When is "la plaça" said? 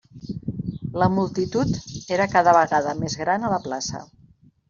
3.55-4.05